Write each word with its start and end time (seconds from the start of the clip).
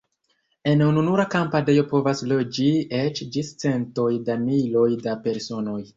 En 0.69 0.79
ununura 0.85 1.25
kampadejo 1.33 1.83
povas 1.91 2.23
loĝi 2.33 2.67
eĉ 3.03 3.23
ĝis 3.37 3.55
centoj 3.65 4.11
da 4.31 4.39
miloj 4.47 4.89
da 5.07 5.15
personoj. 5.29 5.81